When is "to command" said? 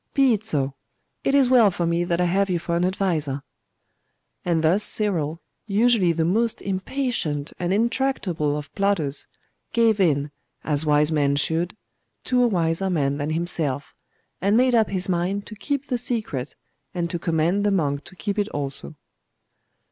17.11-17.63